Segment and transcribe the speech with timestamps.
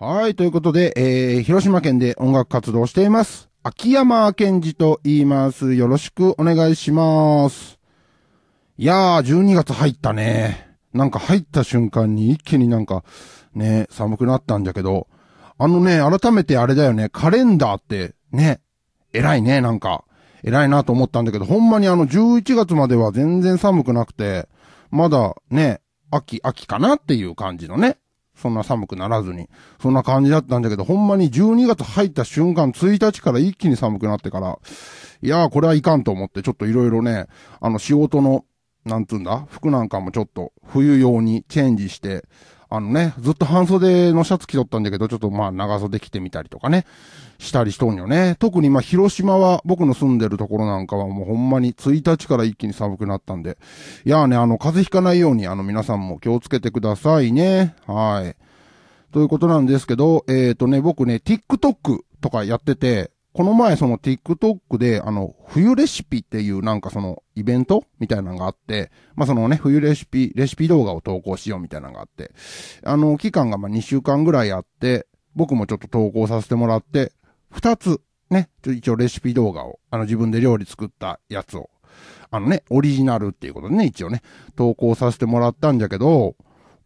[0.00, 3.50] はい、ということで、えー、広島県で音楽活動しています。
[3.64, 5.74] 秋山健二と言います。
[5.74, 7.80] よろしくお願いします。
[8.76, 10.68] いやー、12月入ったね。
[10.94, 13.02] なんか入った瞬間に一気になんか、
[13.56, 15.08] ね、寒くなったんだけど、
[15.58, 18.60] あのね、改めてあれだよね、カレンダーって、ね、
[19.12, 20.04] 偉いね、なんか、
[20.44, 24.48] 偉いなと思ったんだけど、ほんまにあの11月までは全然寒くなくて、
[24.92, 25.80] まだね、
[26.12, 27.98] 秋、秋かなっていう感じのね、
[28.40, 29.48] そんな寒くならずに、
[29.82, 34.58] そんな感じだったんだけど、ほんまに12月入った瞬間、1日から一気に寒くなってから、
[35.22, 37.26] いやー、これはいかんと思って、ちょっといろいろね、
[37.60, 38.44] あの仕事の、
[38.84, 42.24] なんつうんだ服なんかもちょっと冬用にチェンジして、
[42.70, 46.84] あのね、ずっと半袖のシャツ着とったんだけど、ちょっとまあ長袖着てみたりとかね、
[47.38, 48.36] したりしとんよね。
[48.38, 53.56] 特にまあ広島は僕の住んでるところなんかはもうほんまに1日から一気に寒くなったんで。
[54.04, 57.74] いやーね、あの風邪ひかないようにあの皆さんも気をつけてくださいね。
[57.86, 58.36] はい。
[59.12, 72.32] ということなんですけど、えっ、ー、とね、僕ね、TikTok とかやってて、この前その TikTok で、あの、冬レシピっていうなんかそのイベントみたいなのがあって、まあそのね、冬レシピ、レシピ動画を投稿しようみたいなのがあって、
[72.82, 77.12] あの、期間がまあ2週間ぐらいあって、僕もちょっと投稿させてもらって、
[77.54, 81.70] 2つ、ね、一応レシピ動画を、あの自分で料理作ったやつを、
[82.32, 84.22] あのね、オリジナルっていうことでね、一応ね、
[84.56, 86.34] 投稿させてもらったんだけど、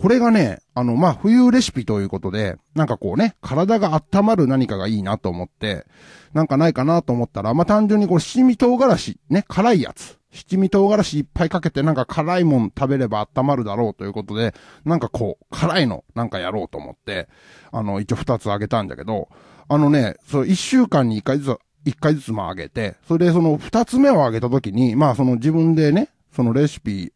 [0.00, 5.86] これがね、あの、まあ、冬レシピということで、なんかこうね、体が温まる何かがいいなと思って、
[6.34, 10.18] なんかないかなと思ったら、まあ、単純にこう七味唐辛子、ね、辛いやつ。
[10.30, 17.28] 七味唐辛子いっぱいかけてなんか辛いもん食べれば温まるだろうということで、なんかこう、辛いのなんかやろうと思って、
[17.72, 19.28] あの、一応二つあげたんだけど、
[19.68, 27.12] あのね、そう、一週間に一回ずつ、一回ずつまああげて、それでその二つ目をあげた時に、まあその自分でね、そのレシピ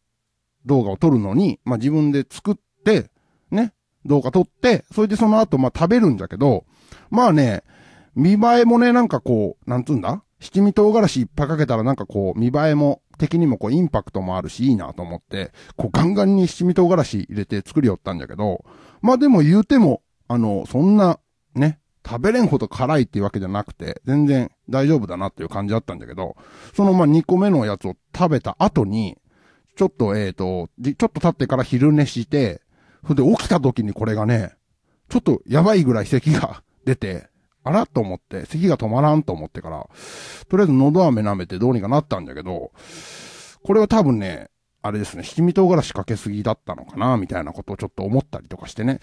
[0.65, 2.55] 動画を撮るのに、まあ自分で作っ、
[3.51, 3.73] ね、
[4.05, 6.65] 動画撮って、それでその後まあ食べるんだけど、
[7.11, 7.63] まあね、
[8.15, 10.23] 見栄えもね、なんかこう、なんつうんだ？
[10.41, 18.65] 七味唐辛子いっぱいかけたらなんかこう、見栄えも、的にもこう、インパクトもあるし、いいなと思って、こう、ガンガンに七味唐辛子入れて作りよったんだけど、
[19.03, 21.21] まあでも言うても、あの、そんな、
[21.55, 26.37] ね、食べれんほど辛いっていうわけじゃなくて、全然大丈夫だなっていう感じだったんだけど、
[26.75, 29.19] そのまあ2個目のやつを食べた後に、
[29.77, 32.63] ちょっと、えっ、と、ちょっと経ってから昼寝して、
[33.07, 34.55] それで起きた時にこれがね、
[35.09, 37.29] ちょっとやばいぐらい咳が 出て、
[37.63, 39.89] あらと思って、咳が止まらんと思ってから、
[40.49, 42.73] とりあえず喉飴舐めてどうにかなったんだけど、
[43.63, 44.49] これは多分ね、
[44.83, 49.01] あれですね、七味唐辛子かけすぎだったのかな、みたいなことをちょっと思ったりとかしてね。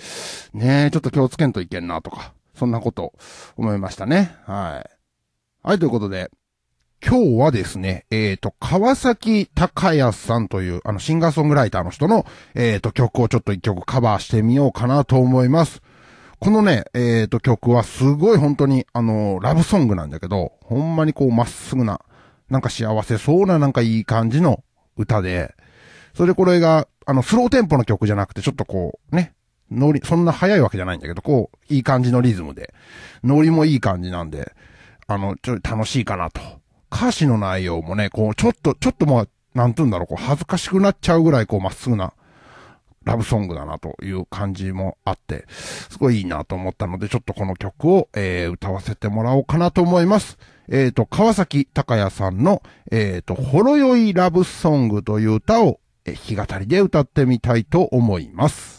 [0.53, 3.13] ねえ、ちょっと気をつけんといけんな、とか、そんなこと
[3.57, 4.35] 思いましたね。
[4.45, 4.89] はい。
[5.67, 6.31] はい、ということで、
[7.05, 12.25] 今日はですね、えっ、と、川崎隆也さんという、あの、シンガーソングライターの人の、
[12.55, 15.81] えっ、と、曲をちょっと一曲カバーしてみようかなと思います。
[16.39, 22.01] このね、えっ、と、曲はすごい本当に、あの、ラブソングなんだけど、ほんまにこう、まっすぐな、
[22.49, 24.63] なんか幸せそうな、なんかいい感じの
[24.97, 25.55] 歌で、
[26.15, 29.33] それでこれが、あの、スローテンポの曲じゃなくて、ちょっとこう、ね、
[29.69, 32.73] ノリ、そんな速いわけじゃないんだけど、こう、いい感じのリズムで、
[33.23, 34.53] ノリもいい感じなんで、
[35.05, 36.41] あの、ちょっと楽しいかなと。
[36.91, 42.13] 歌詞の内容もね、こう、ちょっと、ちょっともう、なんて言うんだろう、こう、恥ずかしくなっちゃうぐらい、こう、まっすぐな、
[43.07, 50.37] ラブソングだなという感じもあって、すごいいいなと思ったので、ちょっとこの曲を、えー、歌わせてもらおうかなと思います。
[50.69, 52.61] えっ、ー、と、川崎隆也さんの、
[52.91, 58.76] えっ、ー、と、ほろ酔いラブソングという歌を、えー、弾き語りで歌ってみたいと思います。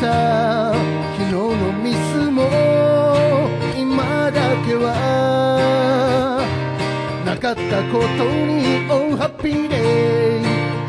[0.00, 0.72] さ
[1.16, 2.48] 昨日のミスも
[3.76, 6.40] 今だけは
[7.26, 10.40] なかったことに Oh happy day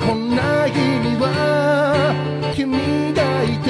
[0.06, 2.14] こんな日には
[2.56, 3.68] 君がいて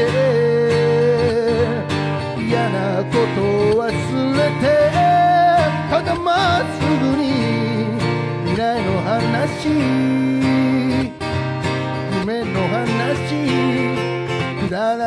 [2.45, 3.39] 嫌なこと
[3.79, 3.87] 忘
[4.35, 4.67] れて
[5.89, 7.23] ただまっすぐに
[8.43, 10.18] 未来の話。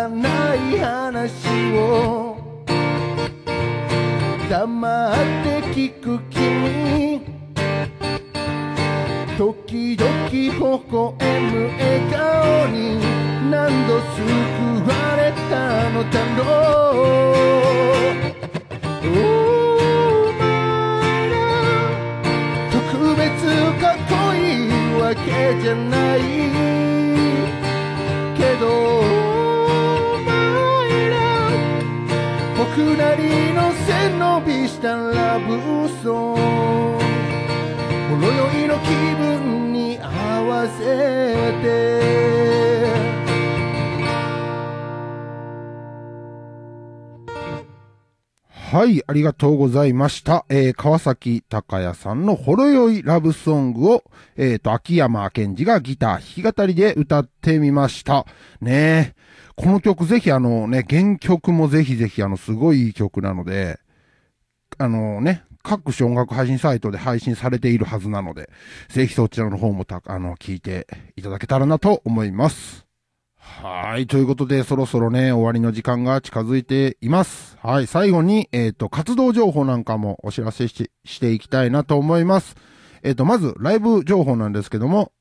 [0.09, 1.31] ない話
[1.75, 2.37] を。
[4.49, 5.15] 黙っ
[5.45, 7.21] て聞く君。
[9.39, 13.01] 時々微笑む笑顔に
[13.51, 14.23] 何度救
[14.87, 15.21] われ
[15.51, 15.53] た
[15.91, 16.41] のだろ
[16.95, 17.03] う。
[19.05, 19.11] お
[20.39, 20.43] 前
[21.31, 21.33] ら
[22.71, 22.77] 特
[23.17, 23.23] 別
[23.81, 24.37] かっこい
[24.69, 25.27] いわけ
[25.61, 26.82] じゃない。
[32.75, 40.83] 僕なりの背伸びしたラブソンほろ酔いの気分に合わせ
[41.63, 42.03] て
[48.49, 50.47] はい、ありがとうございました。
[50.49, 54.05] えー、川崎隆也さんのほろ酔いラブソングを、
[54.39, 58.25] えっ、と、秋山健二がギター弾き語りで歌ってみました。
[58.63, 59.23] ねえ。
[59.57, 63.79] この曲ぜひあのね、原曲もぜひぜひあの、すごいいい曲なので、
[64.79, 68.51] あのね、各種音楽配信サイトで配信されているはずなので、
[68.89, 72.87] ぜひそちらの方もた、あの、聞いていただけたらなと思います。
[73.37, 74.07] はい。
[74.07, 77.59] ということで、そろそろね、終わりの時間が近づいています。
[77.61, 77.87] はい。
[77.87, 82.57] 最後に、えっ、と、活動情報なんかもお知らせししていきたいなと思います。
[83.03, 85.13] えっ、と、まず、ライブ情報なんですけども、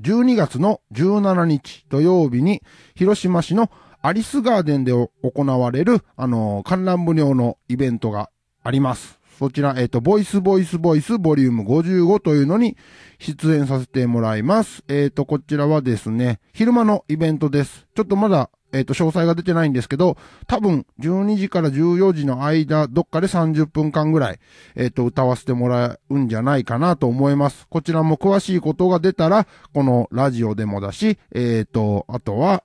[0.00, 2.62] 12月の17日土曜日に、
[2.94, 3.70] 広島市の
[4.02, 8.30] アリスガーデンで行われる、あの、観覧無料のイベントが
[8.62, 9.20] あります。
[9.38, 12.76] そちら、えっ、と、ボイスボイスボイスボリューム55というのに
[13.18, 14.84] 出演させてもらいます。
[14.88, 17.86] えっ、と、こちらはですね、昼間のイベントです。
[17.94, 24.40] ちょっとまだ、えっ、と、詳細が出てないんですけど、多分、12時から14時の間、どっかで30分間ぐらい、
[24.76, 27.66] えっ、と、歌わせてもらうんじゃないかなと思います。
[27.68, 32.64] こちらも詳しいことが出たら、このラジオでもだし、えっ、と、あとは、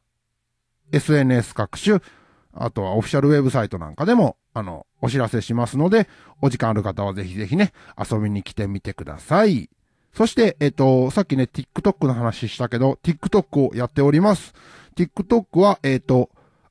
[0.92, 2.00] SNS 各種、
[2.54, 6.07] あとはオフィシャルウェブサイトなんかでも、あの、お知らせしますので、
[6.42, 9.69] お時間ある方はぜひぜひね、遊びに来てみてください。
[10.15, 14.53] そして、えっ、と、さっきね、TikTok の話したけど、TikTok をやっております。
[14.95, 16.29] TikTok は、えっ、と、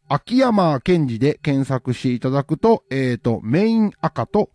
[0.08, 4.48] 秋山健二で検索していただくと、えっ、と、メイン赤と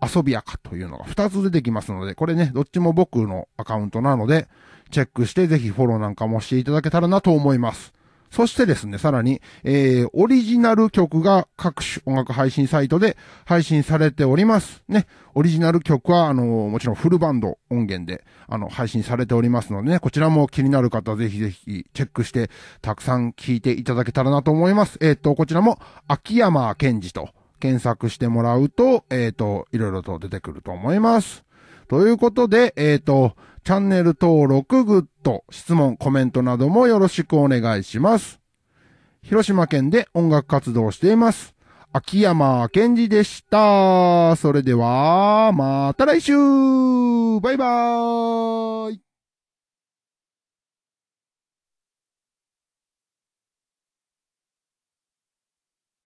[0.00, 4.48] 遊び赤というのが2つ出てきますので、これね、どっちも僕のアカウントなので、
[4.90, 7.92] チェックしてぜひフォローなんかもしていただけたらなと思います。
[8.32, 14.82] そしてですね、さらに、えー、オリジナル曲が各種音楽配信サイトで配信されております。
[14.88, 22.48] ね、オリジナル曲は、あのもちろんフルバンド音源で、あの、配信されておりますのでね、こちらも気になる方ぜひぜひチェックして、
[22.80, 24.96] たくさん聴いていただけたらなと思います。
[25.02, 25.78] えっ、と、こちらも、
[26.08, 27.28] 秋山健二と
[27.60, 31.44] 検索してもらうと、えっ、と、いろいろと出てくると思います。
[31.92, 38.40] ということで、えっ、と、チャンネル登録、グッド、質問、コメントなどもよろしくお願いします。
[39.22, 41.54] 広島県で音楽活動しています。
[41.92, 44.36] 秋山健二でした。
[44.36, 46.32] それでは、また来週
[47.42, 49.11] バイバーイ